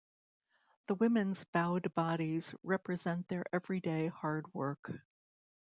The 0.87 0.95
women's 0.95 1.43
bowed 1.43 1.93
bodies 1.93 2.55
represent 2.63 3.27
their 3.27 3.45
everyday 3.53 4.07
hard 4.07 4.51
work. 4.51 4.91